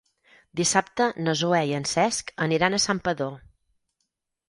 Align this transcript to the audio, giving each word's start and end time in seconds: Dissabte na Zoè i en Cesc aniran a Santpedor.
Dissabte 0.61 1.09
na 1.27 1.35
Zoè 1.43 1.61
i 1.73 1.77
en 1.81 1.87
Cesc 1.93 2.35
aniran 2.49 2.79
a 2.79 2.83
Santpedor. 2.89 3.41